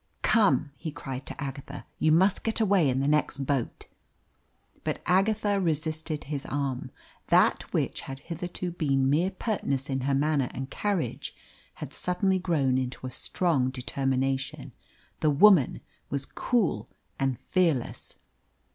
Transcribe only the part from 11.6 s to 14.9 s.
had suddenly grown into a strong determination.